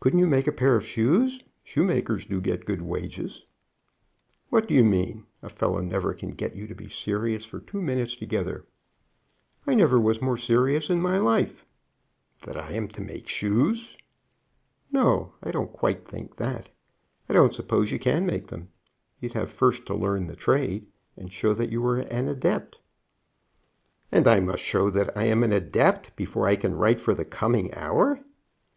"Couldn't 0.00 0.18
you 0.18 0.26
make 0.26 0.48
a 0.48 0.52
pair 0.52 0.74
of 0.74 0.84
shoes? 0.84 1.40
Shoemakers 1.62 2.26
do 2.26 2.40
get 2.40 2.64
good 2.66 2.82
wages." 2.82 3.44
"What 4.48 4.66
do 4.66 4.74
you 4.74 4.82
mean? 4.82 5.26
A 5.42 5.48
fellow 5.48 5.78
never 5.78 6.12
can 6.12 6.32
get 6.32 6.56
you 6.56 6.66
to 6.66 6.74
be 6.74 6.88
serious 6.88 7.44
for 7.44 7.60
two 7.60 7.80
minutes 7.80 8.16
together. 8.16 8.66
"I 9.64 9.74
never 9.74 10.00
was 10.00 10.20
more 10.20 10.36
serious 10.38 10.90
in 10.90 11.00
my 11.00 11.18
life." 11.18 11.64
"That 12.44 12.56
I 12.56 12.72
am 12.72 12.88
to 12.88 13.00
make 13.00 13.28
shoes?" 13.28 13.96
"No, 14.90 15.34
I 15.40 15.52
don't 15.52 15.72
quite 15.72 16.04
think 16.04 16.34
that. 16.38 16.68
I 17.28 17.32
don't 17.32 17.54
suppose 17.54 17.92
you 17.92 18.00
can 18.00 18.26
make 18.26 18.48
them. 18.48 18.70
You'd 19.20 19.34
have 19.34 19.52
first 19.52 19.86
to 19.86 19.94
learn 19.94 20.26
the 20.26 20.34
trade 20.34 20.86
and 21.16 21.30
show 21.32 21.54
that 21.54 21.70
you 21.70 21.80
were 21.80 22.00
an 22.00 22.26
adept." 22.26 22.78
"And 24.10 24.26
I 24.26 24.40
must 24.40 24.64
show 24.64 24.90
that 24.90 25.16
I 25.16 25.26
am 25.26 25.44
an 25.44 25.52
adept 25.52 26.16
before 26.16 26.48
I 26.48 26.56
can 26.56 26.74
write 26.74 27.00
for 27.00 27.14
The 27.14 27.24
Coming 27.24 27.72
Hour." 27.72 28.18